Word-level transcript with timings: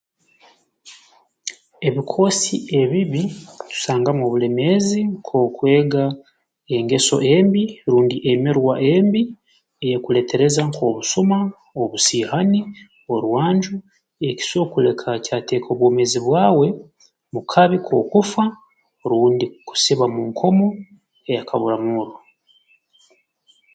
Ebikoosi 1.87 2.55
ebibi 2.81 3.23
tusangamu 3.69 4.21
obulemeezi 4.25 4.99
nk'okwega 5.13 6.05
engeso 6.75 7.15
embi 7.35 7.63
rundi 7.91 8.17
emirwa 8.31 8.73
embi 8.93 9.21
eyeekuleetereza 9.83 10.61
nk'obusuma 10.67 11.37
obusiihani 11.81 12.59
orwanju 13.13 13.75
ekiso 14.29 14.59
kuleka 14.71 15.09
kyateeka 15.25 15.67
obwomeezi 15.71 16.19
bwawe 16.27 16.67
mu 17.33 17.41
kabi 17.51 17.77
k'okufa 17.85 18.43
rundi 19.09 19.45
kukusiba 19.51 20.05
mu 20.13 20.21
nkomo 20.29 20.67
eya 21.29 21.43
kabura 21.49 21.77
murro 21.85 22.15